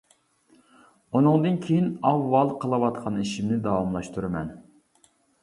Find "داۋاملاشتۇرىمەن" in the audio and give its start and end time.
3.69-4.53